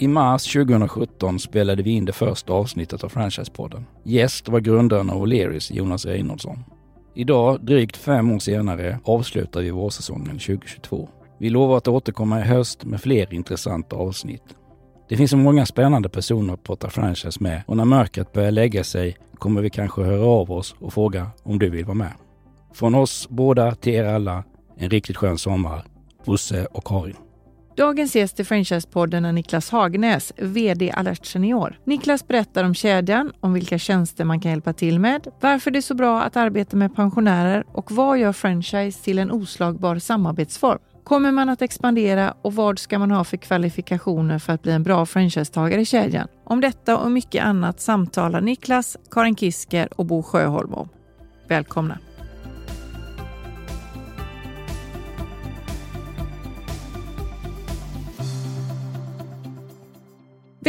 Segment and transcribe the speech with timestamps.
[0.00, 3.86] I mars 2017 spelade vi in det första avsnittet av Franchisepodden.
[4.04, 6.64] Gäst var grundaren av O'Learys, Jonas Reinholdsson.
[7.14, 11.08] Idag, drygt fem år senare, avslutar vi vårsäsongen 2022.
[11.38, 14.42] Vi lovar att återkomma i höst med fler intressanta avsnitt.
[15.08, 18.84] Det finns så många spännande personer att prata franchise med och när mörkret börjar lägga
[18.84, 22.12] sig kommer vi kanske höra av oss och fråga om du vill vara med.
[22.74, 24.44] Från oss båda till er alla,
[24.76, 25.84] en riktigt skön sommar.
[26.24, 27.16] Bosse och Karin.
[27.80, 31.78] Dagens gäst i Franchisepodden är Niklas Hagnäs, VD Alert Senior.
[31.84, 35.82] Niklas berättar om kedjan, om vilka tjänster man kan hjälpa till med, varför det är
[35.82, 40.78] så bra att arbeta med pensionärer och vad gör franchise till en oslagbar samarbetsform.
[41.04, 44.82] Kommer man att expandera och vad ska man ha för kvalifikationer för att bli en
[44.82, 46.28] bra franchisetagare i kedjan?
[46.44, 50.88] Om detta och mycket annat samtalar Niklas, Karin Kisker och Bo Sjöholm om.
[51.48, 51.98] Välkomna!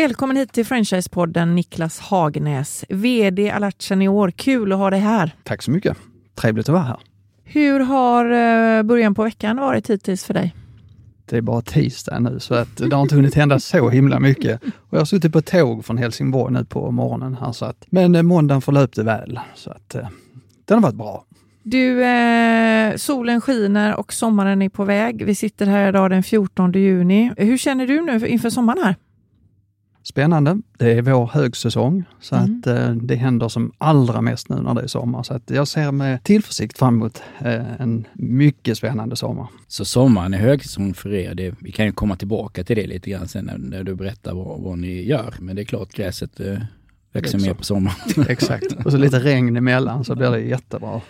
[0.02, 4.32] Välkommen hit till Franchisepodden Niklas Hagnäs, VD Alert Senior.
[4.32, 5.36] Kul att ha dig här.
[5.44, 5.98] Tack så mycket.
[6.36, 6.98] Trevligt att vara här.
[7.44, 10.56] Hur har eh, början på veckan varit hittills för dig?
[11.26, 14.64] Det är bara tisdag nu så att det har inte hunnit hända så himla mycket.
[14.64, 17.38] Och jag har suttit på tåg från Helsingborg nu på morgonen.
[17.42, 20.08] Här, så att, men eh, måndagen förlöpte väl så att eh,
[20.66, 21.26] den har varit bra.
[21.64, 25.26] Du, eh, solen skiner och sommaren är på väg.
[25.26, 27.32] Vi sitter här idag den 14 juni.
[27.38, 28.96] Hur känner du nu inför sommaren här?
[30.04, 30.62] Spännande.
[30.78, 32.60] Det är vår högsäsong så mm.
[32.60, 35.24] att eh, det händer som allra mest nu när det är sommar.
[35.24, 39.48] Så att jag ser med tillförsikt fram emot eh, en mycket spännande sommar.
[39.68, 41.36] Så sommaren är högsäsong för er.
[41.36, 44.34] Det, vi kan ju komma tillbaka till det lite grann sen när, när du berättar
[44.34, 45.34] vad, vad, ni gör.
[45.40, 46.58] Men det är klart gräset eh,
[47.14, 47.98] växer mer på sommaren.
[48.28, 48.86] Exakt.
[48.86, 51.02] Och så lite regn emellan så blir det jättebra.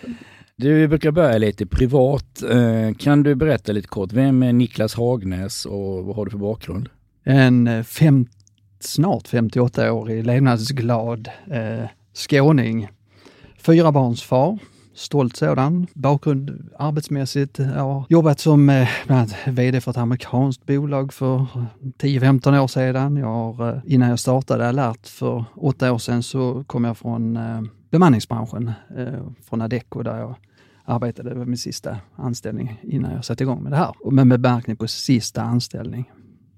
[0.56, 2.42] Du, brukar börja lite privat.
[2.42, 6.38] Eh, kan du berätta lite kort, vem är Niklas Hagnäs och vad har du för
[6.38, 6.88] bakgrund?
[7.24, 8.41] En 50 eh,
[8.84, 12.88] snart 58-årig levnadsglad eh, skåning.
[13.58, 14.58] Fyrabarnsfar,
[14.94, 15.86] stolt sådan.
[15.94, 17.58] Bakgrund arbetsmässigt.
[17.58, 21.46] Jag har jobbat som eh, bland annat VD för ett amerikanskt bolag för
[21.98, 23.16] 10-15 år sedan.
[23.16, 27.36] Jag har, eh, innan jag startade Alert för åtta år sedan så kom jag från
[27.36, 30.34] eh, bemanningsbranschen, eh, från Adecco där jag
[30.84, 33.94] arbetade, det var min sista anställning innan jag satte igång med det här.
[34.10, 36.10] Men med bemärkning på sista anställning.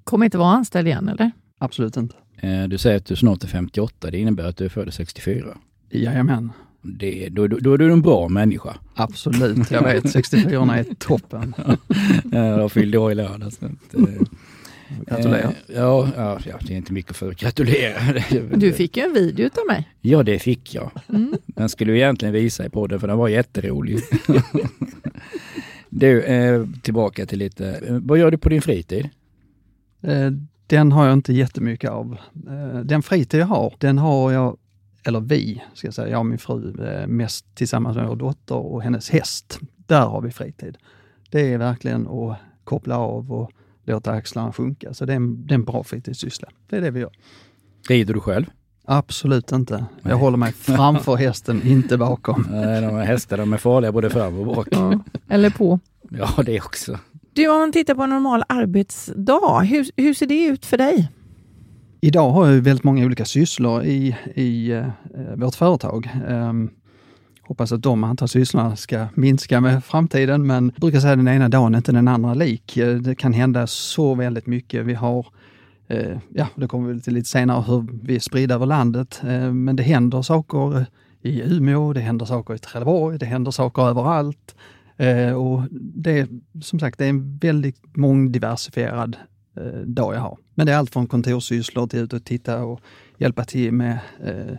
[0.05, 1.31] Kommer inte vara anställd igen eller?
[1.59, 2.17] Absolut inte.
[2.37, 4.11] Eh, du säger att du snart är 58.
[4.11, 5.59] Det innebär att du är född 64.
[5.91, 6.53] Jajamän.
[6.83, 8.77] Det, då, då, då är du en bra människa.
[8.95, 10.11] Absolut, jag vet.
[10.11, 11.55] 64 är toppen.
[12.33, 13.59] jag fyllde år i lördags.
[15.07, 15.45] Gratulerar.
[15.45, 18.01] Eh, ja, ja, ja, det är inte mycket för att gratulera.
[18.57, 19.89] Du fick ju en video av mig.
[20.01, 20.91] Ja, det fick jag.
[21.09, 21.35] Mm.
[21.47, 24.01] Den skulle vi egentligen visa i podden för den var jätterolig.
[25.89, 29.09] du, eh, tillbaka till lite, vad gör du på din fritid?
[30.67, 32.17] Den har jag inte jättemycket av.
[32.49, 34.57] Eh, den fritid jag har, den har jag,
[35.05, 38.55] eller vi, ska jag säga, jag och min fru, eh, mest tillsammans med vår dotter
[38.57, 39.59] och hennes häst.
[39.87, 40.77] Där har vi fritid.
[41.31, 43.51] Det är verkligen att koppla av och
[43.85, 44.95] låta axlarna funka.
[44.95, 46.49] Så det är en, det är en bra fritidssyssla.
[46.69, 47.11] Det är det vi gör.
[47.89, 48.45] Rider du själv?
[48.85, 49.75] Absolut inte.
[49.75, 50.19] Jag Nej.
[50.19, 52.47] håller mig framför hästen, inte bakom.
[52.51, 54.69] Nej, de här hästarna de är farliga både fram och bak.
[54.71, 55.81] Ja, eller på.
[56.11, 56.99] Ja, det också.
[57.35, 61.11] Du, om man tittar på en normal arbetsdag, hur, hur ser det ut för dig?
[62.01, 64.87] Idag har jag väldigt många olika sysslor i, i eh,
[65.37, 66.11] vårt företag.
[66.29, 66.71] Um,
[67.43, 71.29] hoppas att de antal sysslorna ska minska med framtiden, men jag brukar säga att den
[71.29, 72.77] ena dagen är inte den andra lik.
[72.77, 74.87] Eh, det kan hända så väldigt mycket.
[74.87, 75.27] Vi har
[75.89, 79.21] eh, ja, det kommer vi till lite senare, hur vi är spridda över landet.
[79.23, 80.87] eh, men det händer saker
[81.23, 84.55] i Umeå, det händer saker i Trelleborg, det händer saker överallt.
[84.97, 86.29] Eh, och det är
[86.63, 89.17] som sagt det är en väldigt mångdiversifierad
[89.57, 90.39] eh, dag jag har.
[90.55, 92.81] Men det är allt från kontorssysslor till ut och titta och
[93.19, 94.57] hjälpa till med eh,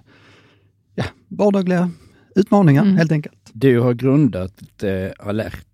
[0.96, 1.92] ja, vardagliga
[2.36, 2.98] utmaningar mm.
[2.98, 3.52] helt enkelt.
[3.54, 5.66] Du har grundat eh, Alert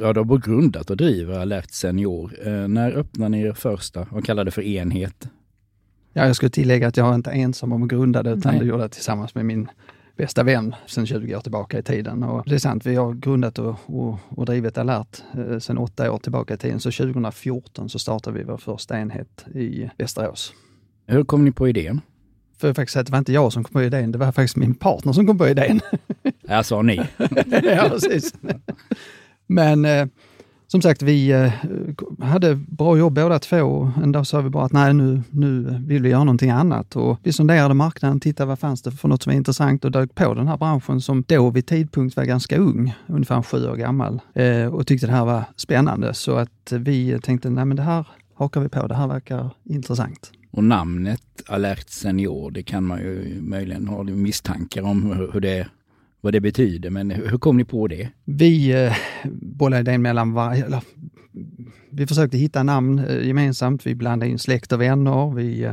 [0.00, 2.32] Ja, du har grundat och driver Alert Senior.
[2.46, 5.28] Eh, när öppnade ni er första, vad kallar det för enhet?
[6.12, 8.60] Ja, jag skulle tillägga att jag inte är ensam om att grunda det, utan Nej.
[8.60, 9.68] det gjorde jag tillsammans med min
[10.16, 12.22] bästa vän sedan 20 år tillbaka i tiden.
[12.22, 16.12] Och det är sant, vi har grundat och, och, och drivit Alert eh, sedan åtta
[16.12, 16.80] år tillbaka i tiden.
[16.80, 20.52] Så 2014 så startade vi vår första enhet i Västerås.
[21.06, 22.00] Hur kom ni på idén?
[22.58, 24.56] För faktiskt säga att det var inte jag som kom på idén, det var faktiskt
[24.56, 25.80] min partner som kom på idén.
[26.42, 26.96] Jag sa ni.
[27.62, 28.34] ja, precis.
[29.46, 30.06] Men eh,
[30.76, 31.52] som sagt, vi eh,
[32.20, 33.90] hade bra jobb båda två.
[34.02, 36.96] En dag sa vi bara att nej, nu, nu vill vi göra någonting annat.
[36.96, 40.14] Och vi sonderade marknaden, tittade vad fanns det för något som var intressant och dök
[40.14, 44.20] på den här branschen som då vid tidpunkt var ganska ung, ungefär sju år gammal,
[44.34, 46.14] eh, och tyckte det här var spännande.
[46.14, 50.32] Så att vi tänkte, nej men det här hakar vi på, det här verkar intressant.
[50.50, 55.66] Och namnet Alert Senior, det kan man ju möjligen ha misstankar om hur det,
[56.26, 56.90] vad det betyder.
[56.90, 58.08] Men hur kom ni på det?
[58.24, 58.96] Vi eh,
[59.32, 60.80] bollade idén mellan varje...
[61.90, 63.86] Vi försökte hitta namn eh, gemensamt.
[63.86, 65.34] Vi blandade in släkt och vänner.
[65.34, 65.64] Vi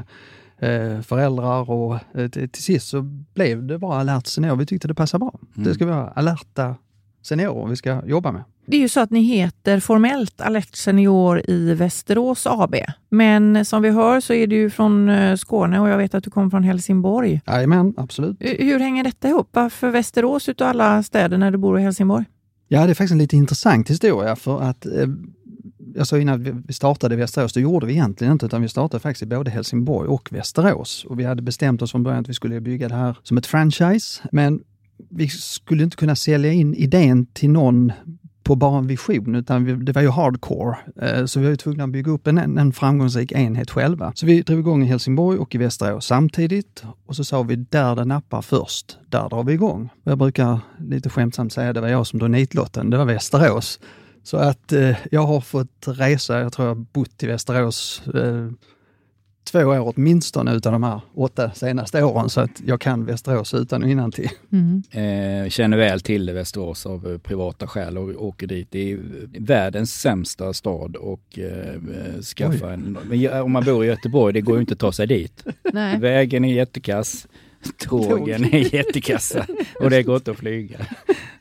[0.59, 3.01] eh, föräldrar och eh, till, till sist så
[3.33, 4.55] blev det bara Alert Senior.
[4.55, 5.39] Vi tyckte det passade bra.
[5.55, 5.67] Mm.
[5.67, 6.75] Det ska vara alerta
[7.23, 8.43] seniorer vi ska jobba med.
[8.65, 12.75] Det är ju så att ni heter formellt Alert Senior i Västerås AB.
[13.09, 16.29] Men som vi hör så är du från eh, Skåne och jag vet att du
[16.29, 17.41] kommer från Helsingborg.
[17.47, 18.37] Jajamän, absolut.
[18.39, 19.49] Hur hänger detta ihop?
[19.51, 22.25] Varför Västerås utav alla städer när du bor i Helsingborg?
[22.67, 25.07] Ja, det är faktiskt en lite intressant historia för att eh,
[25.95, 29.01] jag sa innan vi startade i Västerås, det gjorde vi egentligen inte, utan vi startade
[29.01, 31.05] faktiskt i både Helsingborg och Västerås.
[31.05, 33.45] Och vi hade bestämt oss från början att vi skulle bygga det här som ett
[33.45, 34.21] franchise.
[34.31, 34.63] Men
[35.09, 37.91] vi skulle inte kunna sälja in idén till någon
[38.43, 40.77] på bara en vision, utan vi, det var ju hardcore.
[41.01, 44.11] Eh, så vi var ju tvungna att bygga upp en, en framgångsrik enhet själva.
[44.15, 47.95] Så vi drog igång i Helsingborg och i Västerås samtidigt och så sa vi där
[47.95, 49.89] det nappar först, där drar vi igång.
[50.03, 53.79] Jag brukar lite skämtsamt säga det var jag som drog nitlotten, det var Västerås.
[54.23, 58.47] Så att eh, jag har fått resa, jag tror jag bott i Västerås eh,
[59.43, 63.83] två år åtminstone utav de här åtta senaste åren så att jag kan Västerås utan
[63.83, 64.29] och innantill.
[64.51, 64.83] Mm.
[64.91, 68.67] Eh, känner väl till Västerås av eh, privata skäl och åker dit.
[68.71, 68.99] Det är
[69.39, 72.73] världens sämsta stad och eh, skaffa Oj.
[72.73, 72.97] en...
[73.03, 75.43] Men om man bor i Göteborg, det går ju inte att ta sig dit.
[75.73, 75.99] Nej.
[75.99, 77.27] Vägen är jättekass.
[77.77, 79.45] Tågen är jättekassa
[79.79, 80.77] och det går inte att flyga.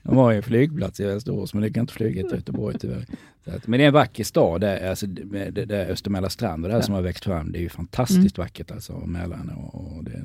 [0.02, 3.06] De har ju en flygplats i Västerås men det kan inte flyga till Göteborg tyvärr.
[3.44, 6.80] Men det är en vacker stad, där, alltså, med, där Östermäla strand och det här
[6.80, 6.86] ja.
[6.86, 7.52] som har växt fram.
[7.52, 8.44] Det är ju fantastiskt mm.
[8.46, 10.22] vackert alltså, Mälaren och, och det,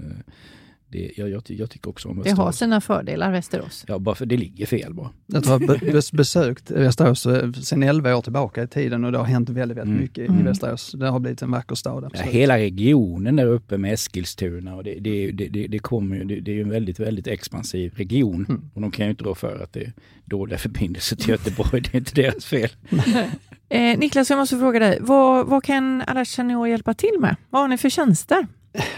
[0.90, 2.38] det, jag, jag, jag, tycker också om Västerås.
[2.38, 3.86] Det har sina fördelar, Västerås.
[3.88, 5.10] Ja, bara för det ligger fel bara.
[5.26, 9.50] Jag har besökt Västerås eh, sedan 11 år tillbaka i tiden och det har hänt
[9.50, 10.02] väldigt, väldigt mm.
[10.02, 10.42] mycket mm.
[10.42, 10.92] i Västerås.
[10.92, 12.12] Det har blivit en vacker stad.
[12.14, 16.40] Ja, hela regionen där uppe med Eskilstuna och det, det, det, det, det kommer, det,
[16.40, 18.46] det är en väldigt, väldigt expansiv region.
[18.50, 18.70] Mm.
[18.74, 19.94] Och de kan ju inte rå för att det är
[20.26, 21.82] dåliga förbindelser till Göteborg.
[21.82, 22.70] det är inte deras fel.
[23.70, 24.98] eh, Niklas, jag måste fråga dig.
[25.02, 26.38] Vad, vad kan Alert
[26.70, 27.36] hjälpa till med?
[27.50, 28.48] Vad har ni för tjänster?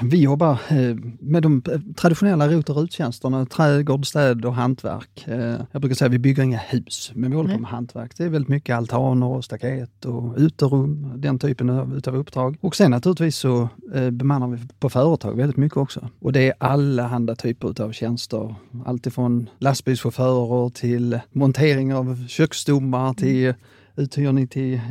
[0.03, 5.27] Vi jobbar eh, med de eh, traditionella rot och ruttjänsterna, trädgård, städ och hantverk.
[5.27, 8.17] Eh, jag brukar säga att vi bygger inga hus, men vi håller på med hantverk.
[8.17, 12.57] Det är väldigt mycket altaner och staket och uterum, den typen av uppdrag.
[12.61, 13.69] Och sen naturligtvis så
[14.11, 16.09] bemannar vi på företag väldigt mycket också.
[16.19, 18.55] Och det är alla handa typer av tjänster.
[18.85, 23.53] Alltifrån lastbilschaufförer till montering av köksstommar till
[23.95, 24.81] uthyrning till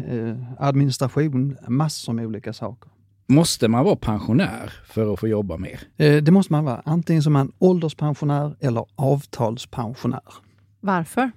[0.59, 2.91] administration, massor med olika saker.
[3.31, 5.81] Måste man vara pensionär för att få jobba mer?
[5.97, 10.21] Eh, det måste man vara, antingen som en ålderspensionär eller avtalspensionär.
[10.81, 11.31] Varför?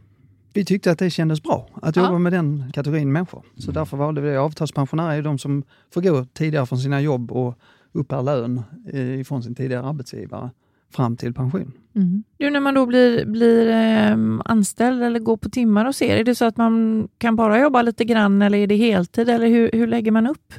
[0.54, 2.20] Vi tyckte att det kändes bra att jobba ja.
[2.20, 3.46] med den kategorin människor.
[3.58, 3.74] Så mm.
[3.74, 4.40] därför valde vi det.
[4.40, 7.60] Avtalspensionärer är de som får gå tidigare från sina jobb och
[7.92, 8.62] uppbär lön
[8.94, 10.50] eh, ifrån sin tidigare arbetsgivare
[10.94, 11.72] fram till pension.
[11.96, 12.24] Mm.
[12.38, 16.24] Du, när man då blir, blir eh, anställd eller går på timmar och ser, är
[16.24, 19.70] det så att man kan bara jobba lite grann eller är det heltid eller hur,
[19.74, 20.54] hur lägger man upp?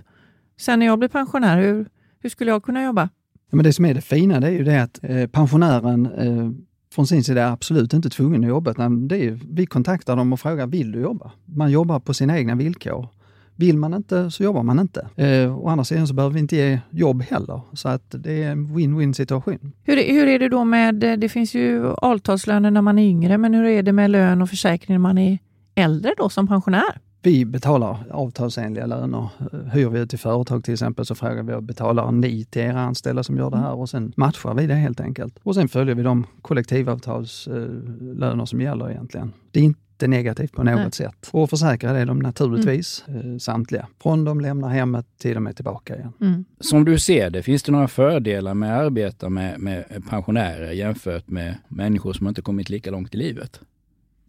[0.57, 1.87] Sen när jag blir pensionär, hur,
[2.21, 3.09] hur skulle jag kunna jobba?
[3.51, 6.51] Ja, men det som är det fina det är ju det att eh, pensionären eh,
[6.95, 8.89] från sin sida är absolut inte tvungen att jobba.
[8.89, 11.33] Det är, vi kontaktar dem och frågar, vill du jobba?
[11.45, 13.09] Man jobbar på sina egna villkor.
[13.57, 15.09] Vill man inte så jobbar man inte.
[15.17, 17.61] Eh, å andra sidan så behöver vi inte ge jobb heller.
[17.73, 19.73] Så att det är en win-win situation.
[19.83, 23.55] Hur, hur är det då med, det finns ju avtalslöner när man är yngre, men
[23.55, 25.39] hur är det med lön och försäkring när man är
[25.75, 27.01] äldre då som pensionär?
[27.23, 29.29] Vi betalar avtalsenliga löner.
[29.73, 33.23] Hyr vi ut till företag till exempel så frågar vi, betalar ni till era anställda
[33.23, 33.73] som gör det här?
[33.73, 35.39] Och sen matchar vi det helt enkelt.
[35.43, 39.33] Och sen följer vi de kollektivavtalslöner som gäller egentligen.
[39.51, 40.93] Det är inte negativt på något Nej.
[40.93, 41.31] sätt.
[41.31, 43.41] Och försäkrade är de naturligtvis mm.
[43.41, 43.87] samtliga.
[44.03, 46.13] Från de lämnar hemmet till de är tillbaka igen.
[46.21, 46.45] Mm.
[46.61, 51.29] Som du ser det, finns det några fördelar med att arbeta med, med pensionärer jämfört
[51.29, 53.61] med människor som inte kommit lika långt i livet?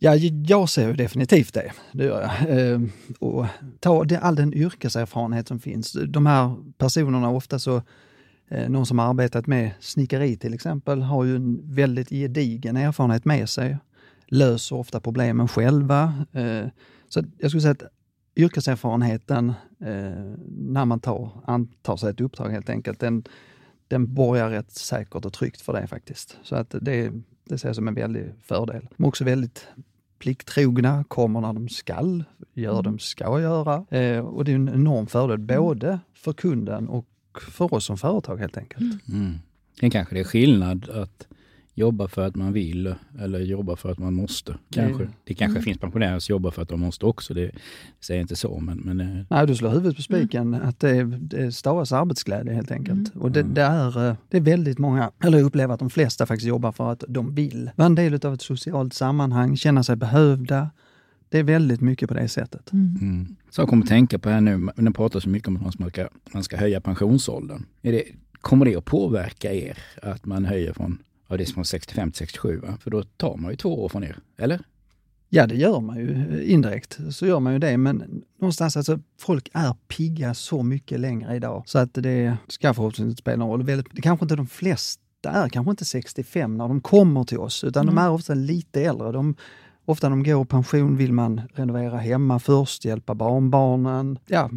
[0.04, 1.72] Ja, jag ser ju definitivt det.
[1.92, 2.60] det gör jag.
[2.60, 2.82] Eh,
[3.20, 3.46] och
[3.80, 5.98] ta all den yrkeserfarenhet som finns.
[6.08, 7.82] De här personerna, ofta så
[8.48, 13.26] eh, någon som har arbetat med snickeri till exempel, har ju en väldigt gedigen erfarenhet
[13.26, 13.78] med sig.
[14.28, 16.26] Löser ofta problemen själva.
[16.32, 16.68] Eh,
[17.10, 17.92] så jag skulle säga att
[18.36, 23.24] yrkeserfarenheten eh, när man tar, antar sig ett uppdrag helt enkelt, den,
[23.88, 26.38] den borgar rätt säkert och tryggt för det faktiskt.
[26.44, 27.12] Så att det,
[27.46, 28.88] det ser jag som en väldig fördel.
[28.96, 29.68] Men också väldigt
[30.24, 32.84] plikttrogna, kommer när de skall, gör mm.
[32.84, 33.86] de ska göra.
[33.90, 35.48] Eh, och det är en enorm fördel mm.
[35.58, 37.08] både för kunden och
[37.52, 38.82] för oss som företag helt enkelt.
[38.82, 39.00] Mm.
[39.22, 39.40] mm.
[39.80, 41.28] Sen kanske det är skillnad att
[41.76, 44.56] jobba för att man vill eller jobba för att man måste.
[44.70, 45.04] Kanske.
[45.04, 45.14] Mm.
[45.24, 45.64] Det kanske Mm.
[45.64, 47.34] finns pensionärer som jobbar för att de måste också.
[47.34, 47.52] Det
[48.02, 50.54] säger jag inte så, men, men eh, Nej, du slår huvudet på spiken.
[50.54, 53.16] Att det, det stavas arbetsglädje helt enkelt.
[53.16, 53.54] Och det, Mm.
[53.54, 56.72] det, är, eh, det är väldigt många, eller jag upplever att de flesta faktiskt jobbar
[56.72, 60.70] för att de vill vara en del av ett socialt sammanhang, känna sig behövda.
[61.30, 62.72] Det är väldigt mycket på det sättet.
[62.74, 62.98] Mm.
[63.02, 63.36] Mm.
[63.50, 65.80] Så jag kommer att tänka på här nu, när man pratar så mycket om att
[65.80, 67.66] man ska, man ska höja pensionsåldern.
[67.82, 68.04] Är det,
[68.42, 70.98] kommer det att påverka er att man höjer från,
[71.34, 72.60] ja, det är från 65 till 67?
[72.60, 72.78] Va?
[72.82, 74.62] För då tar man ju två år från er, eller?
[75.30, 76.12] Ja, det gör man ju
[76.42, 77.00] eh, indirekt.
[77.12, 77.78] Så gör man ju det.
[77.78, 81.64] Men någonstans, alltså, folk är pigga så mycket längre idag.
[81.66, 83.84] Så att det ska förhoppningsvis inte spela någon roll.
[83.92, 87.86] Det kanske inte de flesta är, kanske inte 65 när de kommer till oss, utan
[87.86, 88.04] de Mm.
[88.04, 89.12] är ofta lite äldre.
[89.12, 89.36] De,
[89.86, 94.20] ofta när de går i pension vill man renovera hemma först, hjälpa barnbarnen.
[94.28, 94.50] Ja,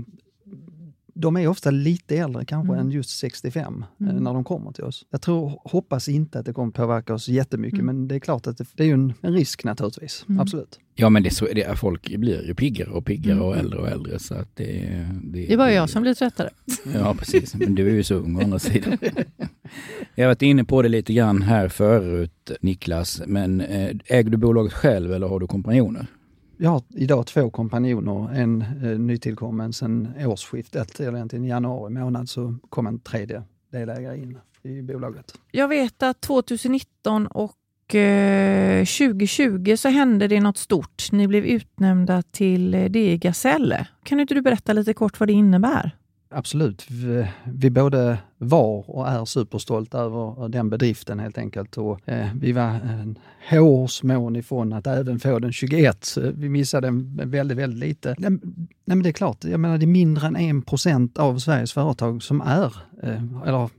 [1.19, 2.87] de är ofta lite äldre kanske Mm.
[2.87, 4.25] än just 65 eh, Mm.
[4.25, 5.07] när de kommer till oss.
[5.11, 7.87] Jag tror, hoppas inte att det kommer påverka oss jättemycket, Mm.
[7.97, 10.25] men det är klart att det, det är ju en, en risk naturligtvis.
[10.29, 10.41] Mm.
[10.41, 10.79] Absolut.
[10.95, 13.45] Ja, men det, är så, det, är- folk blir ju piggare och piggare Mm.
[13.47, 14.19] och äldre och äldre.
[14.19, 14.65] Så att det,
[15.25, 16.51] det, Det är bara jag som blir tröttare.
[16.95, 17.55] Ja, precis.
[17.55, 18.99] Men du är ju så ung å andra sidan.
[20.15, 23.23] Jag har varit inne på det lite grann här förut, Niklas.
[23.27, 26.07] Men eh, äger du bolaget själv eller har du kompanjoner?
[26.57, 32.55] Jag har idag två kompanjoner, en eh, nytillkommen sen årsskiftet, eller egentligen januari månad så
[32.69, 35.39] kom en tredje delägare in i bolaget.
[35.51, 41.13] Jag vet att 2019 och eh, 2020 så hände det något stort.
[41.13, 43.87] Ni blev utnämnda till eh, DI Gaselle.
[44.03, 45.97] Kan inte du berätta lite kort vad det innebär?
[46.31, 51.79] Absolut, vi, vi både var och är superstolt över den bedriften helt enkelt.
[51.79, 53.19] Och, eh, vi var en
[53.51, 56.17] hårsmån ifrån att även få den 21.
[56.35, 58.15] Vi missade den väldigt, väldigt lite.
[58.19, 61.39] Nej, nej, men det är klart, jag menar det är mindre än 1 procent av
[61.39, 63.71] Sveriges företag som är, eh, eller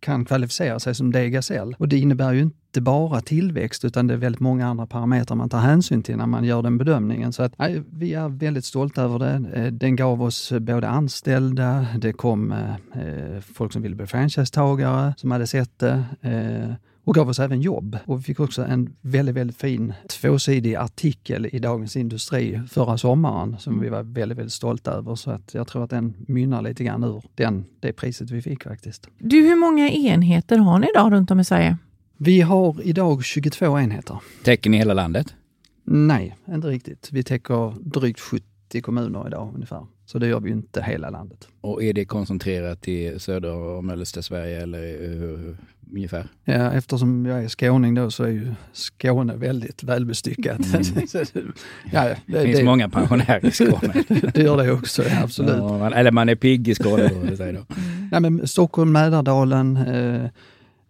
[0.00, 1.76] kan kvalificera sig som DGSL.
[1.78, 5.48] Och det innebär ju inte bara tillväxt utan det är väldigt många andra parametrar man
[5.48, 7.32] tar hänsyn till när man gör den bedömningen.
[7.32, 9.50] Så att, nej, vi är väldigt stolta över det.
[9.54, 15.14] Eh, Den gav oss både anställda, det kom eh, eh, folk som ville bli franchisetagare
[15.16, 16.04] som hade sett det.
[16.20, 17.98] Eh, och gav oss även jobb.
[18.04, 23.56] Och vi fick också en väldigt, väldigt fin tvåsidig artikel i Dagens Industri förra sommaren
[23.58, 25.14] som vi var väldigt, väldigt stolta över.
[25.14, 28.64] Så att jag tror att den mynnar lite grann ur den, det priset vi fick
[28.64, 29.08] faktiskt.
[29.18, 31.78] Du, hur många enheter har ni idag runt om i Sverige?
[32.18, 34.18] Vi har idag 22 enheter.
[34.42, 35.34] Täcker ni hela landet?
[35.84, 37.08] Nej, inte riktigt.
[37.12, 38.44] Vi täcker drygt 70
[38.82, 39.86] kommuner idag ungefär.
[40.06, 41.48] Så det gör vi inte hela landet.
[41.60, 45.56] Och är det koncentrerat till södra och mellersta Sverige eller uh,
[45.92, 46.26] ungefär?
[46.44, 50.60] Ja, eftersom jag är skåning då så är ju Skåne väldigt välbestyckat.
[51.92, 54.04] ja, det, Det finns det, många pensionärer i Skåne.
[54.34, 55.56] det gör det också, ja, absolut.
[55.56, 57.10] Ja, man, eller man är pigg i Skåne
[57.52, 57.64] då.
[58.10, 60.30] Nej, men Stockholm, Mälardalen, eh,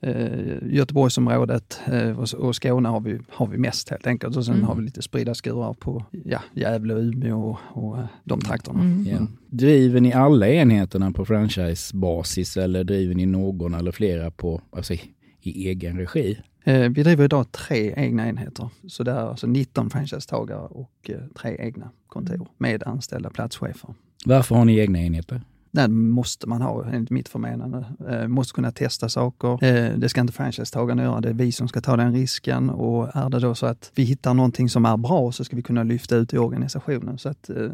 [0.06, 4.36] eh, Göteborgsområdet eh, och, och Skåne har vi, har vi mest helt enkelt.
[4.36, 4.66] Och sen Mm.
[4.66, 8.80] har vi lite spridda skurar på ja, Gävle, Umeå och, och eh, de trakterna.
[8.80, 9.06] Mm.
[9.06, 9.26] Ja.
[9.46, 15.00] Driver ni alla enheterna på franchisebasis eller driver ni någon eller flera på, alltså i,
[15.42, 16.38] i egen regi?
[16.64, 18.68] Eh, vi driver idag tre egna enheter.
[18.88, 23.94] Så det är alltså 19 franchisetagare och eh, tre egna kontor med anställda platschefer.
[24.24, 25.40] Varför har ni egna enheter?
[25.76, 27.84] Det måste man ha enligt mitt förmenande.
[28.08, 29.64] Eh, måste kunna testa saker.
[29.64, 32.70] Eh, det ska inte franchisetagaren göra, det är vi som ska ta den risken.
[32.70, 35.62] Och är det då så att vi hittar någonting som är bra så ska vi
[35.62, 37.18] kunna lyfta ut i organisationen.
[37.18, 37.70] Så att, eh,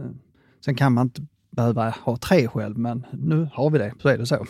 [0.64, 4.18] sen kan man inte behöva ha tre själv, men nu har vi det, så är
[4.18, 4.46] det så.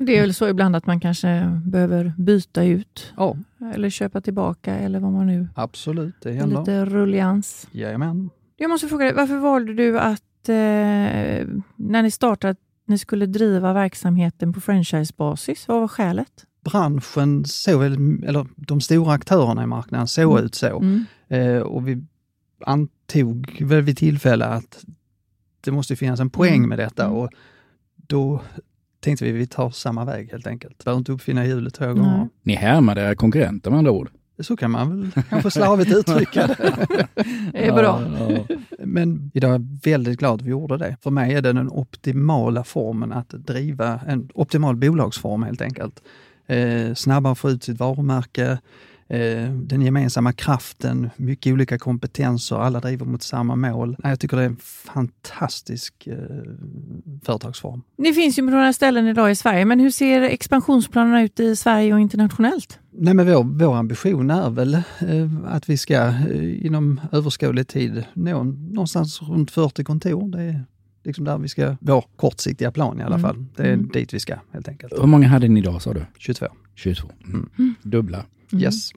[0.00, 3.36] Det är väl så ibland att man kanske behöver byta ut Ja,
[3.74, 5.48] eller köpa tillbaka eller vad man nu...
[5.54, 6.58] absolut, det händer.
[6.58, 7.68] lite rullians.
[7.72, 8.30] Jajamän.
[8.56, 10.54] Jag måste fråga dig, varför valde du att eh,
[11.76, 12.56] när ni startade
[12.90, 15.68] ni skulle driva verksamheten på franchisebasis?
[15.68, 16.46] Vad var skälet?
[16.64, 17.92] Branschen såg väl,
[18.24, 20.44] eller de stora aktörerna i marknaden såg Mm.
[20.44, 20.78] ut så.
[20.80, 21.04] Mm.
[21.28, 22.04] Eh, och vi
[22.66, 24.84] antog väl vid tillfälle att
[25.60, 26.68] det måste finnas en poäng Mm.
[26.68, 27.16] med detta Mm.
[27.16, 27.30] och
[27.96, 28.40] då
[29.00, 30.84] tänkte vi vi tar samma väg helt enkelt.
[30.84, 32.28] Behöver inte uppfinna hjulet två gånger.
[32.42, 34.10] Ni härmade era konkurrenter med andra ord?
[34.40, 36.56] Så kan man väl kanske slarvigt uttrycka det.
[37.52, 38.02] Det är bra.
[38.18, 40.96] Ja, Men idag är jag väldigt glad att vi gjorde det.
[41.02, 46.02] För mig är det den optimala formen att driva, en optimal bolagsform helt enkelt.
[46.46, 48.58] Eh, snabbare få ut sitt varumärke,
[49.52, 53.96] den gemensamma kraften, mycket olika kompetenser, alla driver mot samma mål.
[54.02, 56.16] Jag tycker det är en fantastisk eh,
[57.24, 57.82] företagsform.
[57.98, 61.56] Ni finns ju på några ställen idag i Sverige, men hur ser expansionsplanerna ut i
[61.56, 62.78] Sverige och internationellt?
[62.92, 64.82] Nej, men vår, vår ambition är väl eh,
[65.46, 70.28] att vi ska eh, inom överskådlig tid nå någonstans runt 40 kontor.
[70.28, 70.64] Det är
[71.04, 73.20] liksom där vi ska, vår kortsiktiga plan i alla Mm.
[73.30, 73.44] fall.
[73.56, 73.88] Det är Mm.
[73.88, 74.92] dit vi ska helt enkelt.
[75.00, 76.04] Hur många hade ni idag sa du?
[76.18, 76.46] 22.
[76.74, 77.08] 22.
[77.26, 77.48] Mm.
[77.58, 77.74] Mm.
[77.82, 78.24] Dubbla.
[78.52, 78.64] Mm.
[78.64, 78.90] Yes.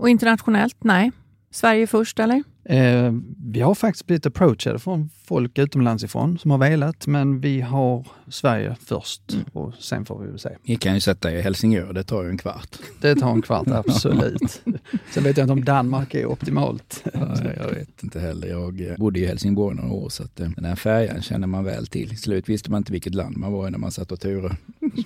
[0.00, 0.76] Och internationellt?
[0.80, 1.12] Nej.
[1.50, 2.42] Sverige först eller?
[2.64, 3.12] Eh,
[3.52, 8.06] vi har faktiskt blivit approachade från folk utomlands ifrån som har velat, men vi har
[8.28, 9.44] Sverige först mm.
[9.52, 10.50] och sen får vi väl se.
[10.62, 12.76] Ni kan ju sätta er i Helsingör, det tar ju en kvart.
[13.00, 14.62] Det tar en kvart, absolut.
[15.10, 17.04] sen vet jag inte om Danmark är optimalt.
[17.14, 18.48] Ja, jag vet inte heller.
[18.48, 21.64] Jag eh, bodde i Helsingborg några år så att eh, den här färjan känner man
[21.64, 22.12] väl till.
[22.12, 24.56] I slut visste man inte vilket land man var i när man satt och turade.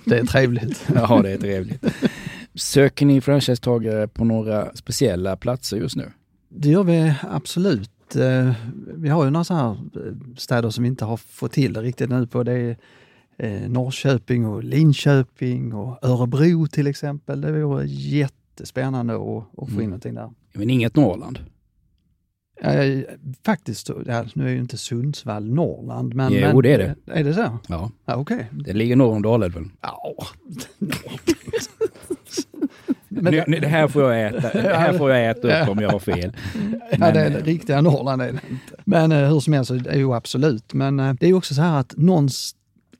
[0.05, 0.85] Det är trevligt.
[0.95, 1.85] ja, det är trevligt.
[2.55, 6.11] Söker ni franchisetagare på några speciella platser just nu?
[6.49, 8.15] Det gör vi absolut.
[8.15, 8.53] Eh,
[8.95, 11.81] vi har ju några sådana här eh, städer som vi inte har fått till det
[11.81, 12.43] riktigt nu på.
[12.43, 12.77] Det är
[13.37, 17.41] eh, Norrköping och Linköping och Örebro till exempel.
[17.41, 19.89] Det vore jättespännande att, att få in mm.
[19.89, 20.31] någonting där.
[20.53, 21.39] Men inget Norrland?
[23.45, 26.33] faktiskt, ja, nu är ju inte Sundsvall Norrland, men...
[26.33, 26.95] Jo, men, det är det.
[27.05, 27.59] Är det så?
[27.67, 27.91] Ja.
[28.05, 28.43] ja okay.
[28.51, 29.71] Det ligger norr om Dalälven.
[29.81, 30.15] Ja,
[33.31, 35.89] nu, nu, det, här får jag äta, det här får jag äta upp om jag
[35.89, 36.31] har fel.
[36.53, 38.83] Men, ja, det är det riktiga Norrland är det inte.
[38.83, 40.73] Men eh, hur som helst, jo absolut.
[40.73, 42.55] Men eh, det är också så här att någonstans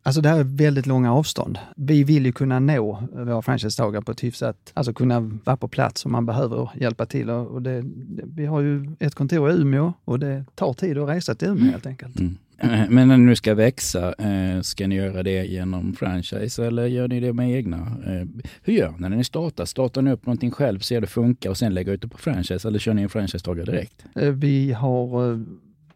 [0.06, 1.60] Alltså det här är väldigt långa avstånd.
[1.76, 6.06] Vi vill ju kunna nå våra franchisetagare på ett hyfsat, alltså kunna vara på plats
[6.06, 7.30] om man behöver hjälpa till.
[7.30, 7.84] Och det,
[8.24, 11.72] vi har ju ett kontor i Umeå och det tar tid att resa till Umeå
[11.72, 12.20] helt enkelt.
[12.20, 12.38] Mm.
[12.58, 16.86] Eh, men när ni nu ska växa, eh, ska ni göra det genom franchise eller
[16.86, 17.78] gör ni det med egna?
[17.78, 18.28] Eh,
[18.64, 19.66] hur gör ni när ni startar?
[19.66, 22.68] Startar ni upp någonting själv, ser det funkar och sen lägger ut det på franchise
[22.68, 24.06] eller kör ni en franchisetagare direkt?
[24.34, 25.46] Vi har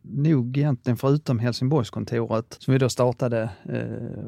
[0.02, 3.50] nog egentligen förutom Helsingborgskontoret som vi då startade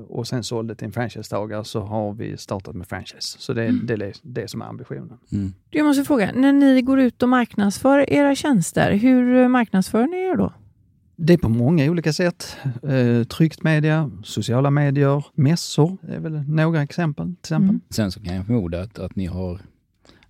[0.07, 3.39] och sen sålde till en franchisetagare så har vi startat med franchise.
[3.39, 3.85] Så det, mm.
[3.85, 5.17] det är det som är ambitionen.
[5.31, 5.53] Mm.
[5.69, 10.35] Jag måste fråga, när ni går ut och marknadsför era tjänster, hur marknadsför ni er
[10.35, 10.53] då?
[11.23, 12.57] Det är på många olika sätt.
[12.83, 17.25] Eh, tryckt media, sociala medier, mässor är väl några exempel.
[17.25, 17.69] Till exempel.
[17.69, 17.81] Mm.
[17.89, 19.61] Sen så kan jag förmoda att, att ni har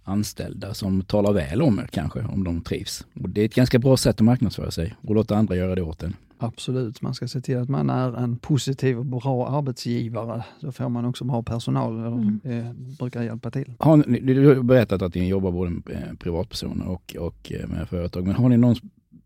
[0.03, 3.05] anställda som talar väl om er kanske, om de trivs.
[3.21, 5.81] Och det är ett ganska bra sätt att marknadsföra sig och låta andra göra det
[5.81, 6.15] åt en.
[6.37, 10.43] Absolut, man ska se till att man är en positiv och bra arbetsgivare.
[10.59, 12.39] Då får man också bra personal, mm.
[12.43, 13.73] eh, brukar hjälpa till.
[13.79, 17.89] Har ni, du har berättat att ni jobbar både med privatpersoner och, och eh, med
[17.89, 18.75] företag, men har ni någon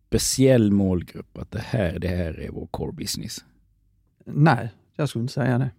[0.07, 1.37] speciell målgrupp?
[1.37, 3.45] Att det här, det här är vår core business?
[4.25, 5.71] Nej, jag skulle inte säga det.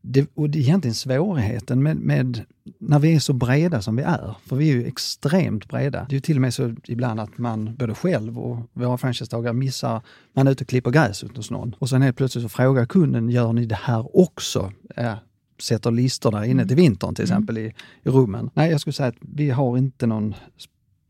[0.00, 2.44] det och det är egentligen svårigheten med, med,
[2.78, 6.06] när vi är så breda som vi är, för vi är ju extremt breda.
[6.08, 9.52] Det är ju till och med så ibland att man, både själv och våra franchisetagare
[9.52, 12.86] missar, man är ute och klipper gräset hos någon och sen helt plötsligt så frågar
[12.86, 14.72] kunden, gör ni det här också?
[14.96, 15.18] Ja,
[15.62, 17.32] sätter listor där inne till vintern till mm.
[17.32, 17.70] exempel mm.
[17.70, 17.74] i,
[18.08, 18.50] i rummen.
[18.54, 20.34] Nej, jag skulle säga att vi har inte någon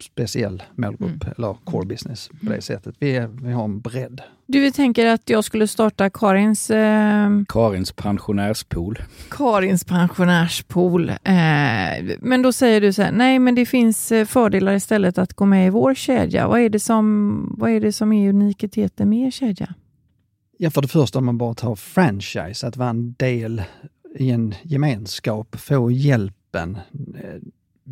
[0.02, 1.34] speciell målgrupp mm.
[1.36, 2.94] eller core business på det sättet.
[2.98, 4.20] Vi, är, vi har en bredd.
[4.46, 6.70] Du tänker att jag skulle starta Karins...
[6.70, 8.98] Eh, Karins pensionärspool.
[9.30, 11.08] Karins pensionärspool.
[11.08, 15.34] Eh, men då säger du så här, nej men det finns eh, fördelar istället att
[15.34, 16.48] gå med i vår kedja.
[16.48, 19.74] Vad är det som, vad är, det som är unikiteten med er kedja?
[20.58, 23.62] Ja, för det första om man bara tar franchise, att vara en del
[24.14, 26.78] i en gemenskap, få hjälpen
[27.14, 27.40] eh,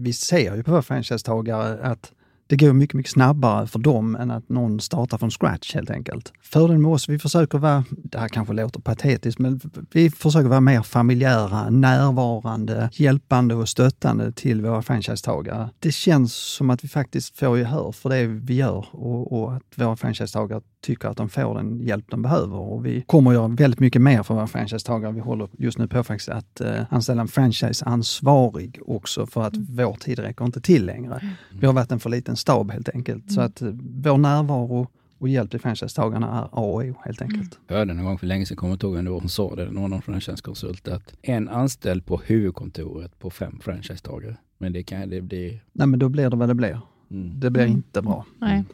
[0.01, 2.13] vi ser ju på våra franchisetagare att
[2.51, 6.33] det går mycket, mycket snabbare för dem än att någon startar från scratch helt enkelt.
[6.43, 9.61] Fördelen med oss, vi försöker vara, det här kanske låter patetiskt, men
[9.93, 15.71] vi försöker vara mer familjära, närvarande, hjälpande och stöttande till våra franchisetagare.
[15.79, 19.63] Det känns som att vi faktiskt får gehör för det vi gör och, och att
[19.75, 22.57] våra franchisetagare tycker att de får den hjälp de behöver.
[22.57, 25.13] Och vi kommer att göra väldigt mycket mer för våra franchisetagare.
[25.13, 29.67] Vi håller just nu på faktiskt att eh, anställa en franchiseansvarig också för att mm.
[29.71, 31.19] vår tid räcker inte till längre.
[31.23, 31.35] Mm.
[31.61, 33.23] Vi har varit en för liten stab helt enkelt.
[33.23, 33.35] Mm.
[33.35, 34.89] Så att eh, vår närvaro
[35.19, 37.55] och hjälp till franchisetagarna är A och O helt enkelt.
[37.55, 37.65] Mm.
[37.69, 39.55] Jag hörde någon gång för länge sedan, kommer inte ihåg vem det var, hon sa
[39.55, 44.37] det, någon franchisekonsulter, att en anställd på huvudkontoret på fem franchisetagare.
[44.59, 45.61] Men det kan det bli...
[45.73, 46.81] Nej men då blir det vad det blir.
[47.11, 47.41] Mm.
[47.41, 47.77] Det blir mm.
[47.77, 48.27] inte bra.
[48.39, 48.65] Nej.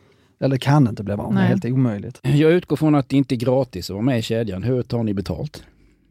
[0.40, 2.20] Eller kan inte bli det är helt omöjligt.
[2.22, 4.62] Jag utgår från att det inte är gratis att vara med i kedjan.
[4.62, 5.64] Hur tar ni betalt?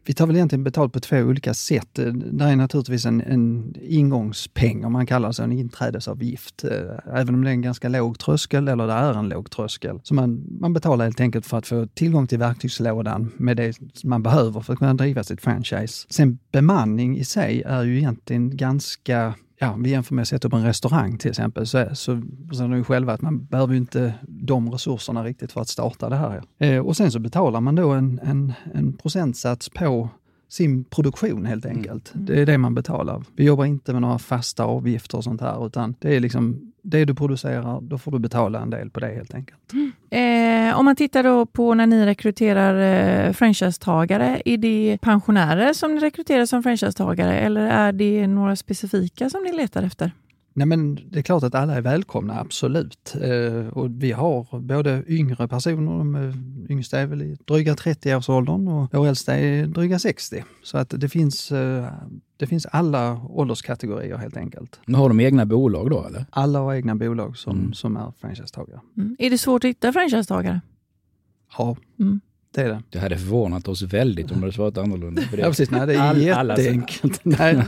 [0.06, 1.88] Vi tar väl egentligen betalt på två olika sätt.
[1.94, 6.64] Det är naturligtvis en, en ingångspeng, om man kallar det så, en inträdesavgift.
[7.12, 10.00] Även om det är en ganska låg tröskel, eller det är en låg tröskel.
[10.02, 14.22] Så man, man betalar helt enkelt för att få tillgång till verktygslådan med det man
[14.22, 16.06] behöver för att kunna driva sitt franchise.
[16.10, 20.54] Sen bemanning i sig är ju egentligen ganska ja, vi jämför med att sätta upp
[20.54, 22.22] en restaurang till exempel, så, så
[22.56, 26.42] ser ju själva att man behöver inte de resurserna riktigt för att starta det här.
[26.58, 30.08] Eh, och sen så betalar man då en, en, en procentsats på
[30.48, 31.76] sin produktion helt mm.
[31.76, 32.14] enkelt.
[32.14, 32.26] Mm.
[32.26, 33.22] Det är det man betalar.
[33.36, 37.04] Vi jobbar inte med några fasta avgifter och sånt här, utan det är liksom det
[37.04, 39.72] du producerar, då får du betala en del på det helt enkelt.
[39.72, 39.92] Mm.
[40.10, 45.94] Eh, om man tittar då på när ni rekryterar eh, franchisetagare, är det pensionärer som
[45.94, 50.10] ni rekryterar som franchisetagare eller är det några specifika som ni letar efter?
[50.56, 53.16] Nej men det är klart att alla är välkomna, absolut.
[53.22, 56.32] Eh, och vi har både yngre personer, de
[56.70, 60.44] yngsta är väl i dryga 30-årsåldern och vår äldsta är dryga 60.
[60.62, 61.86] Så att det finns, eh,
[62.36, 64.80] det finns alla ålderskategorier helt enkelt.
[64.86, 66.26] Men har de egna bolag då eller?
[66.30, 67.72] Alla har egna bolag som, mm.
[67.72, 68.80] som är franchisetagare.
[68.96, 69.16] Mm.
[69.18, 70.60] Är det svårt att hitta franchisetagare?
[71.58, 71.76] Ja.
[71.98, 72.20] Mm.
[72.56, 72.82] Det är det.
[72.90, 75.22] Det hade förvånat oss väldigt om det hade svarat annorlunda.
[75.22, 75.42] För det.
[75.42, 75.70] Ja, precis.
[75.70, 77.20] Nej, det är All, jätteenkelt.
[77.22, 77.62] nej,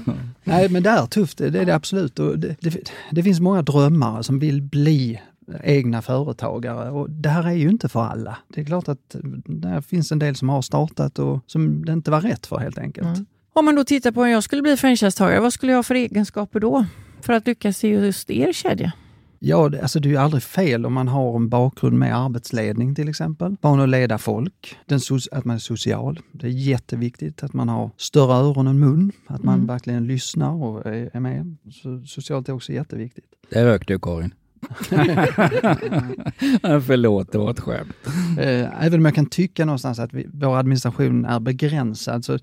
[0.44, 1.38] nej, men det är tufft.
[1.38, 2.18] Det är det absolut.
[2.18, 5.20] Och det, det, det finns många drömmare som vill bli
[5.62, 8.38] egna företagare och det här är ju inte för alla.
[8.54, 12.10] Det är klart att det finns en del som har startat och som det inte
[12.10, 13.06] var rätt för helt enkelt.
[13.06, 13.26] Mm.
[13.52, 15.94] Om man då tittar på om jag skulle bli franchisetagare, vad skulle jag ha för
[15.94, 16.86] egenskaper då
[17.20, 18.92] för att lyckas i just er kedja?
[19.38, 23.08] Ja, alltså det är ju aldrig fel om man har en bakgrund med arbetsledning till
[23.08, 23.56] exempel.
[23.60, 25.00] Van att leda folk, den,
[25.32, 26.20] att man är social.
[26.32, 29.66] Det är jätteviktigt att man har större öron än mun, att man mm.
[29.66, 31.56] verkligen lyssnar och är med.
[31.72, 33.24] Så socialt är också jätteviktigt.
[33.50, 34.34] Det rök du Karin.
[36.86, 37.96] Förlåt, det var ett skämt.
[38.38, 42.38] Eh, även om jag kan tycka någonstans att vi, vår administration är begränsad så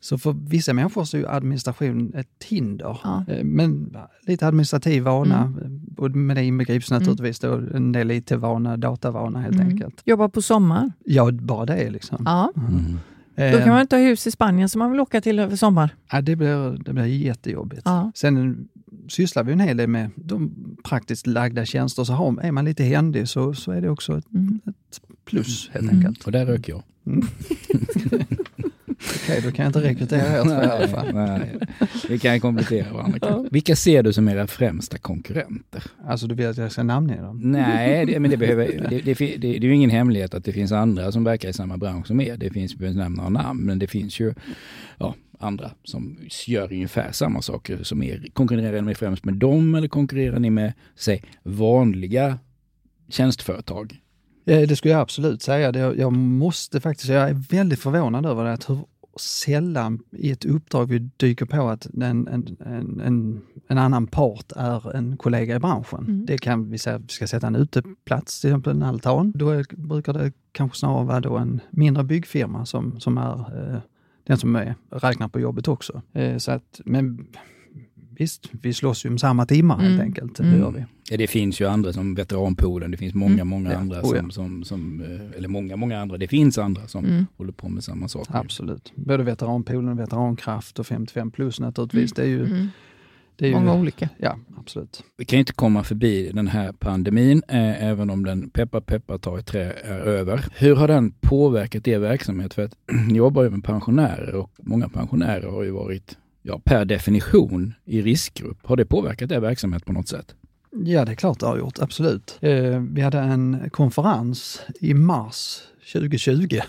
[0.00, 2.98] så för vissa människor så är administration ett hinder.
[3.04, 3.24] Ja.
[3.28, 5.80] Eh, men lite administrativ vana, mm.
[5.96, 7.02] och med det inbegrips mm.
[7.02, 9.68] naturligtvis då en del IT-vana, datavana helt mm.
[9.68, 10.02] enkelt.
[10.04, 10.92] Jobba på sommar?
[11.04, 12.22] Ja, bara det liksom.
[12.24, 12.52] Ja.
[12.56, 12.98] Mm.
[13.52, 15.90] Då kan man inte ha hus i Spanien som man vill åka till över sommar.
[16.12, 17.82] Ja, det blir, det blir jättejobbigt.
[17.84, 18.12] Ja.
[18.14, 18.68] Sen
[19.08, 20.50] sysslar vi en hel del med de
[20.84, 24.32] praktiskt lagda tjänster, så har, är man lite händig så, så är det också ett,
[24.34, 24.60] mm.
[24.66, 25.96] ett plus helt mm.
[25.96, 26.24] enkelt.
[26.24, 26.82] Och där röker jag.
[29.28, 31.14] Okej, då kan jag inte rekrytera er två i alla fall.
[31.14, 31.58] Nej,
[32.08, 33.18] vi kan komplettera varandra.
[33.22, 33.44] Ja.
[33.50, 35.82] Vilka ser du som era främsta konkurrenter?
[36.06, 37.40] Alltså du vill att jag ska namnge dem?
[37.44, 40.52] Nej, det, men det, behöver, det, det, det, det är ju ingen hemlighet att det
[40.52, 42.36] finns andra som verkar i samma bransch som er.
[42.36, 44.34] Det finns, vi behöver nämna några namn, men det finns ju
[44.98, 48.26] ja, andra som gör ungefär samma saker som er.
[48.32, 52.38] Konkurrerar ni främst med dem eller konkurrerar ni med, säg, vanliga
[53.08, 53.96] tjänstföretag?
[54.44, 55.94] Det skulle jag absolut säga.
[55.94, 58.78] Jag måste faktiskt, jag är väldigt förvånad över det, att hur
[59.18, 62.56] sällan i ett uppdrag vi dyker på att en, en,
[63.04, 66.04] en, en annan part är en kollega i branschen.
[66.04, 66.26] Mm.
[66.26, 69.32] Det kan vi säga, vi ska sätta en uteplats, till exempel en altan.
[69.34, 73.34] Då är, brukar det kanske snarare vara då en mindre byggfirma som, som är
[73.74, 73.80] eh,
[74.24, 76.02] den som är, räknar på jobbet också.
[76.12, 77.26] Eh, så att, men
[78.18, 79.86] visst, vi slåss ju om samma timmar mm.
[79.86, 80.36] helt enkelt.
[80.36, 80.60] Det mm.
[80.60, 80.84] gör vi.
[81.10, 83.48] Ja, det finns ju andra som veteranpoolen, det finns många, mm.
[83.48, 83.78] många ja.
[83.78, 84.22] andra oh, ja.
[84.22, 87.26] som, som, som, eh, eller många, många andra, det finns andra som mm.
[87.36, 88.26] håller på med samma sak.
[88.30, 88.92] Absolut.
[88.94, 92.12] Både veteranpoolen, veterankraft och 55 plus naturligtvis.
[92.12, 92.68] Det är ju mm.
[93.36, 94.08] det är Många ju, olika.
[94.18, 95.04] Ja, absolut.
[95.16, 99.38] Vi kan inte komma förbi den här pandemin, eh, även om den peppa peppa tar
[99.38, 100.44] i trä är över.
[100.56, 102.54] Hur har den påverkat er verksamhet?
[102.54, 102.74] För att
[103.08, 108.02] ni jobbar ju med pensionärer och många pensionärer har ju varit ja, per definition i
[108.02, 108.66] riskgrupp.
[108.66, 110.34] Har det påverkat er verksamhet på något sätt?
[110.70, 112.38] Ja, det är klart det har gjort, absolut.
[112.40, 115.60] Eh, vi hade en konferens i mars
[115.92, 116.60] 2020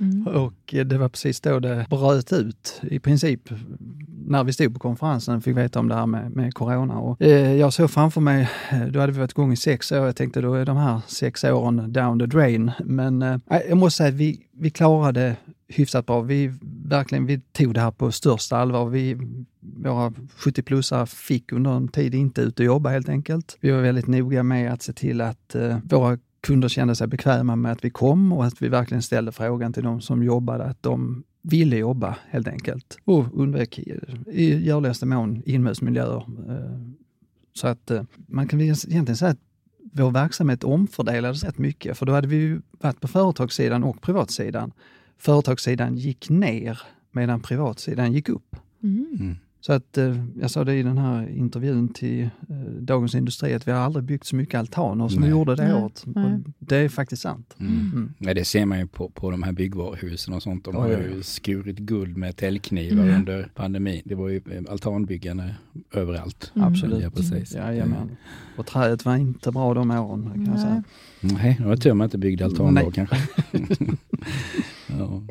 [0.00, 0.26] mm.
[0.26, 3.50] och det var precis då det bröt ut i princip.
[4.26, 6.98] När vi stod på konferensen fick veta om det här med, med corona.
[6.98, 10.06] Och, eh, jag såg framför mig, eh, då hade vi varit igång i sex år,
[10.06, 12.70] jag tänkte då är de här sex åren down the drain.
[12.84, 15.36] Men eh, jag måste säga att vi, vi klarade
[15.68, 16.20] hyfsat bra.
[16.20, 16.52] Vi,
[16.84, 18.86] verkligen, vi tog det här på största allvar.
[18.86, 19.16] Vi,
[19.60, 23.58] våra 70-plussare fick under en tid inte ut och jobba helt enkelt.
[23.60, 27.56] Vi var väldigt noga med att se till att eh, våra kunder kände sig bekväma
[27.56, 30.82] med att vi kom och att vi verkligen ställde frågan till de som jobbade att
[30.82, 33.78] de ville jobba helt enkelt och undvek
[34.26, 36.26] i görligaste mån inomhusmiljöer.
[36.48, 36.80] Eh,
[37.52, 39.40] så att eh, man kan egentligen säga att
[39.92, 44.72] vår verksamhet omfördelades rätt mycket, för då hade vi ju varit på företagssidan och privatsidan
[45.18, 46.80] företagssidan gick ner
[47.12, 48.56] medan privatsidan gick upp.
[48.82, 49.06] Mm.
[49.20, 49.36] mm.
[49.60, 53.68] Så att eh, jag sa det i den här intervjun till eh, Dagens Industri att
[53.68, 55.28] vi har aldrig byggt så mycket altaner som Nej.
[55.28, 56.04] vi gjorde det året.
[56.58, 57.56] Det är faktiskt sant.
[57.58, 57.72] Mm.
[57.72, 58.14] Mm.
[58.18, 60.64] Ja, det ser man ju på, på de här byggvaruhusen och sånt.
[60.64, 63.14] De har ju skurit guld med täljknivar mm.
[63.16, 64.02] under pandemin.
[64.04, 65.54] Det var ju eh, altanbyggande
[65.92, 66.52] överallt.
[66.54, 66.68] Mm.
[66.68, 67.02] Absolut.
[67.02, 67.54] Ja, precis.
[67.54, 68.16] Jajamän.
[68.56, 70.50] Och träet var inte bra de åren kan Nej.
[70.50, 70.82] jag säga.
[71.20, 73.16] Nej, det var tur man inte byggde altan då kanske.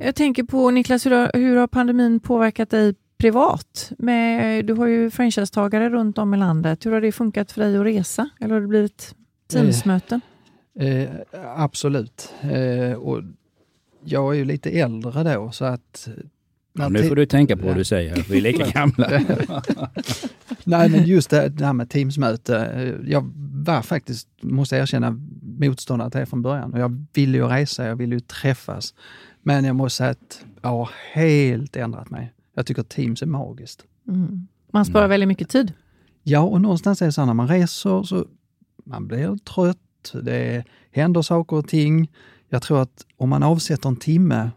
[0.08, 0.10] ja.
[0.10, 3.92] Jag tänker på Niklas, hur har, hur har pandemin påverkat dig privat?
[3.98, 6.86] Med, du har ju franchisetagare runt om i landet.
[6.86, 8.30] Hur har det funkat för dig att resa?
[8.40, 9.16] Eller har det blivit
[9.48, 10.22] Teamsmöten?
[10.80, 11.10] Eh, eh,
[11.56, 12.34] absolut.
[12.42, 13.22] Eh, och
[14.04, 16.10] jag är ju lite äldre då så att...
[16.74, 19.10] Ja, nu får du tänka på vad du säger, vi är lika gamla.
[20.64, 22.58] Nej, men just det, det här med Teamsmöte.
[22.58, 23.32] Eh, jag
[23.66, 25.20] var faktiskt, måste erkänna,
[25.60, 26.74] motståndare till det från början.
[26.74, 28.94] Och jag ville ju resa, jag ville ju träffas.
[29.48, 32.34] Men jag måste säga att jag har helt ändrat mig.
[32.54, 33.84] Jag tycker Teams är magiskt.
[34.08, 34.48] Mm.
[34.72, 35.10] Man sparar mm.
[35.10, 35.74] väldigt mycket tid.
[36.24, 38.26] Ja, och någonstans är det så när man reser så
[38.86, 42.12] man blir trött, det händer saker och ting.
[42.50, 44.50] Jag tror att om man avsätter en timme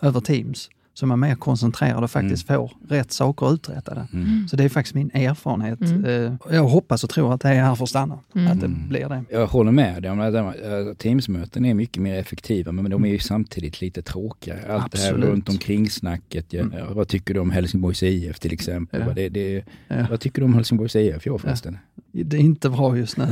[0.00, 2.60] över Teams så är mer koncentrerad och faktiskt Mm.
[2.60, 4.06] får rätt saker uträttade.
[4.12, 4.48] Mm.
[4.48, 5.80] Så det är faktiskt min erfarenhet.
[5.80, 6.04] Mm.
[6.04, 8.52] Eh, Jag hoppas och tror att det är här för att stanna, Mm.
[8.52, 8.88] att det Mm.
[8.88, 9.24] blir det.
[9.30, 13.08] Jag håller med dig om att äh, Teamsmöten är mycket mer effektiva men de är
[13.08, 14.58] ju samtidigt lite tråkigare.
[14.58, 15.24] Allt det Absolut.
[15.24, 16.46] här runt omkring snacket.
[16.52, 16.94] Ja, Mm.
[16.94, 19.00] vad tycker du om Helsingborgs IF till exempel?
[19.00, 19.06] Ja.
[19.06, 19.96] Vad, det, det, Ja.
[20.10, 21.78] vad tycker du om Helsingborgs IF i år förresten?
[22.12, 23.26] Det är inte bra just nu.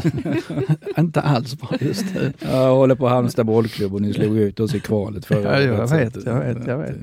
[0.98, 2.32] inte alls bra just nu.
[2.40, 5.88] Jag håller på Halmstad bollklubb och ni slog ut oss i kvalet förra Ja, jag
[5.90, 6.96] vet, jag vet, jag vet.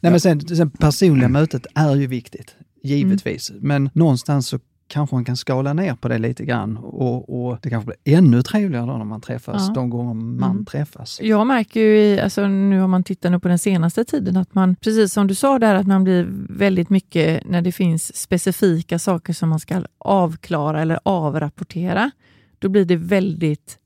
[0.00, 3.50] Nej, men sen, sen personliga mötet är ju viktigt, givetvis.
[3.50, 3.62] Mm.
[3.68, 4.58] Men någonstans så
[4.88, 8.42] kanske man kan skala ner på det lite grann och, och det kanske blir ännu
[8.42, 9.74] trevligare då när man träffas, Ja.
[9.74, 10.64] de gånger man Mm.
[10.64, 11.20] träffas.
[11.22, 14.54] Jag märker ju, i, alltså nu har man tittat nu på den senaste tiden, att
[14.54, 18.98] man, precis som du sa där, att man blir väldigt mycket när det finns specifika
[18.98, 22.10] saker som man ska avklara eller avrapportera.
[22.58, 23.78] Då blir det väldigt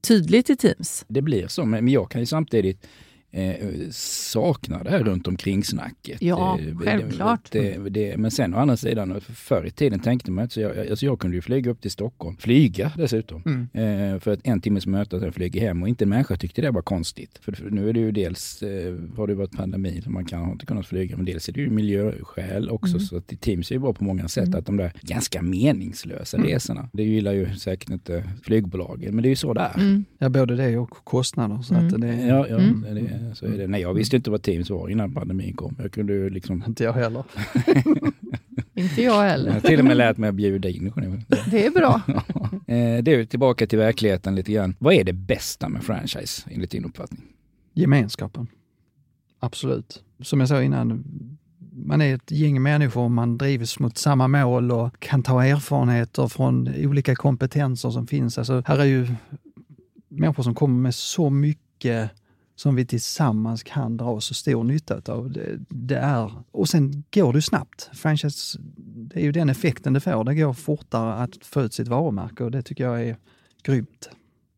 [0.00, 1.04] tydligt i Teams.
[1.08, 2.86] Det blir så, men jag kan ju samtidigt
[3.32, 3.54] eh,
[3.90, 6.22] sakna det här runt omkring snacket.
[6.22, 7.50] Ja, Eh, självklart.
[7.50, 10.60] Det, det, det, men sen å andra sidan, förr i tiden tänkte man så.
[10.60, 14.14] Jag, alltså jag kunde ju flyga upp till Stockholm, flyga dessutom, Mm.
[14.14, 16.62] eh, för ett en timmes möte och sen flyga hem och inte en människa tyckte
[16.62, 17.38] det var konstigt.
[17.42, 20.44] För, för nu är det ju dels, eh, har det varit pandemi så man kan
[20.44, 22.94] har inte kunnat flyga, men dels är det ju miljöskäl också.
[22.94, 23.00] Mm.
[23.00, 24.58] Så att Teams är ju bra på många sätt, Mm.
[24.58, 26.48] att de där ganska meningslösa Mm.
[26.48, 29.72] resorna, det gillar ju säkert inte flygbolagen, men det är ju så där.
[29.76, 30.04] Mm.
[30.18, 31.62] Ja, både det och kostnader.
[31.62, 31.86] Så Mm.
[31.86, 32.80] att det är Ja, ja Mm.
[32.94, 33.66] det, det, så är det.
[33.66, 35.76] Nej, jag visste inte vad Teams var innan pandemin kom.
[35.82, 36.64] Jag kunde ju liksom...
[36.66, 37.24] inte jag heller.
[38.74, 39.60] Inte jag Jag har heller.
[39.60, 40.92] till och med lärt mig att bjuda in.
[41.50, 42.00] Det är bra.
[42.68, 44.74] Eh, Det är tillbaka till verkligheten lite grann.
[44.78, 47.22] Vad är det bästa med franchise enligt din uppfattning?
[47.74, 48.46] Gemenskapen.
[49.40, 50.02] Absolut.
[50.22, 51.04] Som jag sa innan,
[51.72, 56.68] man är ett gäng människor, man drivs mot samma mål och kan ta erfarenheter från
[56.78, 58.38] olika kompetenser som finns.
[58.38, 59.06] Alltså, här är ju
[60.08, 62.10] människor som kommer med så mycket
[62.56, 65.30] som vi tillsammans kan dra så stor nytta av.
[65.30, 67.90] Det, det är, och sen går det snabbt.
[67.92, 70.24] Franchise, det är ju den effekten det får.
[70.24, 73.16] Det går fortare att få ut sitt varumärke och det tycker jag är
[73.62, 74.10] grymt.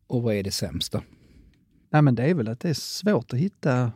[0.07, 1.03] Och vad är det sämsta?
[1.91, 3.93] Nej, men det är väl att det är svårt att hitta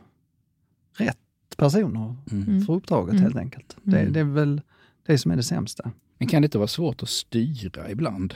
[0.97, 1.17] rätt
[1.57, 2.43] personer Mm.
[2.47, 2.61] Mm.
[2.65, 3.23] för uppdraget Mm.
[3.23, 3.77] helt enkelt.
[3.83, 4.13] Det, Mm.
[4.13, 4.61] det är väl
[5.05, 5.91] det som är det sämsta.
[6.17, 8.33] Men kan det inte vara svårt att styra ibland?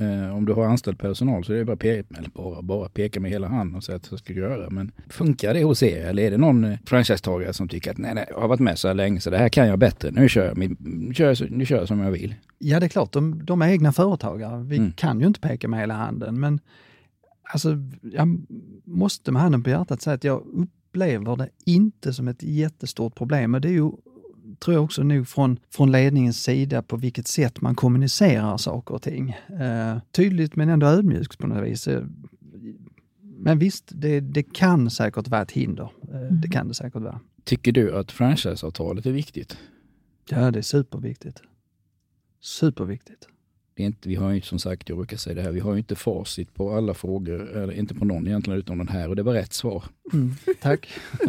[0.00, 3.30] Eh, om du har anställd personal så är det bara, pe- bara, bara peka med
[3.30, 4.70] hela handen och säga att så ska du göra.
[4.70, 6.06] Men funkar det hos er?
[6.06, 8.78] Eller är det någon eh, franchisetagare som tycker att nej, nej, jag har varit med
[8.78, 10.10] så här länge så det här kan jag bättre.
[10.10, 12.34] Nu kör jag, nu kör jag, nu kör jag som jag vill.
[12.58, 14.62] Ja, det är klart, de, de är egna företagare.
[14.64, 14.92] Vi Mm.
[14.92, 16.60] kan ju inte peka med hela handen, men
[17.52, 18.40] alltså, jag
[18.84, 23.50] måste med handen på hjärtat säga att jag upplever det inte som ett jättestort problem.
[23.50, 23.90] Men det är ju,
[24.58, 29.02] tror jag också nog från, från ledningens sida på vilket sätt man kommunicerar saker och
[29.02, 29.30] ting.
[29.60, 31.88] Eh, tydligt men ändå ödmjukt på något vis.
[31.88, 32.02] Eh,
[33.40, 35.90] Men visst, det, det kan säkert vara ett hinder.
[36.02, 36.50] Eh, Det Mm.
[36.50, 37.20] kan det säkert vara.
[37.44, 39.58] Tycker du att franchiseavtalet är viktigt?
[40.30, 41.42] Ja, det är superviktigt.
[42.40, 43.28] Superviktigt.
[43.78, 45.72] Det är inte, vi har ju som sagt, jag brukar säga det här, vi har
[45.72, 49.16] ju inte facit på alla frågor, eller inte på någon egentligen utom den här och
[49.16, 49.84] det var rätt svar.
[50.12, 50.88] Mm, tack.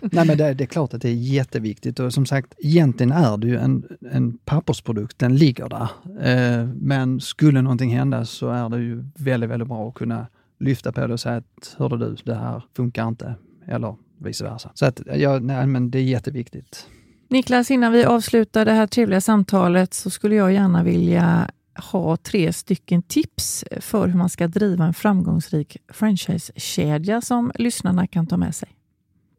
[0.00, 3.36] Nej men det, det är klart att det är jätteviktigt och som sagt egentligen är
[3.36, 5.88] det ju en, en pappersprodukt, den ligger där.
[6.20, 10.26] Eh, men skulle någonting hända så är det ju väldigt, väldigt bra att kunna
[10.60, 13.34] lyfta på det och säga att hörde du, det här funkar inte.
[13.66, 14.70] Eller vice versa.
[14.74, 16.86] Så att ja, nej, men det är jätteviktigt.
[17.28, 22.52] Niklas, innan vi avslutar det här trevliga samtalet så skulle jag gärna vilja ha tre
[22.52, 28.54] stycken tips för hur man ska driva en framgångsrik franchisekedja som lyssnarna kan ta med
[28.54, 28.68] sig.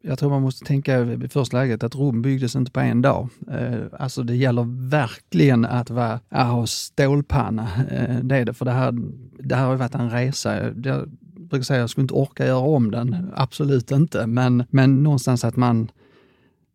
[0.02, 3.28] Jag tror man måste tänka i första läget att Rom byggdes inte på en dag.
[3.50, 7.68] Eh, alltså det gäller verkligen att vara, ha stålpanna.
[7.90, 8.94] Eh, det är det, för det här,
[9.38, 10.72] det här har ju varit en resa.
[10.84, 11.08] Jag
[11.50, 14.26] brukar säga att jag skulle inte orka göra om den, absolut inte.
[14.26, 15.90] Men, men någonstans att man,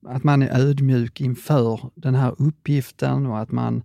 [0.08, 3.84] att man är ödmjuk inför den här uppgiften och att man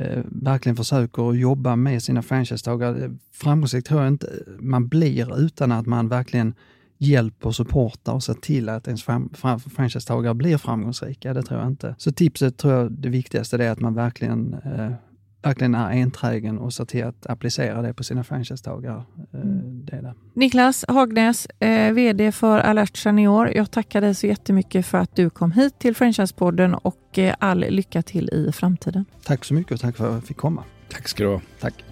[0.00, 3.04] Eh, verkligen försöker jobba med sina franchisetagare.
[3.04, 6.54] Eh, framgångsrikt tror jag inte eh, man blir utan att man verkligen
[6.98, 11.34] hjälper och supportar och ser till att ens fram, fram, franchisetagare blir framgångsrika.
[11.34, 11.94] Det tror jag inte.
[11.98, 14.92] Så tipset tror jag det viktigaste är att man verkligen, eh,
[15.42, 19.02] verkligen är enträgen och ser till att applicera det på sina franchisetagare.
[19.32, 20.14] Eh, det det.
[20.34, 23.48] Niklas Hagnäs, eh, VD för Alert Senior.
[23.54, 27.58] Jag tackar dig så jättemycket för att du kom hit till Franchisepodden och eh, all
[27.58, 29.04] lycka till i framtiden.
[29.24, 30.64] Tack så mycket och tack för att jag fick komma.
[30.88, 31.40] Tack ska du ha.
[31.60, 31.84] Tack.